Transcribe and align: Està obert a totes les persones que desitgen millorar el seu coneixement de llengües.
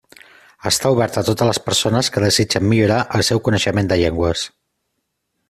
Està 0.69 0.91
obert 0.95 1.19
a 1.21 1.23
totes 1.27 1.49
les 1.51 1.59
persones 1.65 2.09
que 2.15 2.23
desitgen 2.23 2.67
millorar 2.73 2.99
el 3.19 3.27
seu 3.29 3.43
coneixement 3.49 3.93
de 3.93 4.01
llengües. 4.03 4.49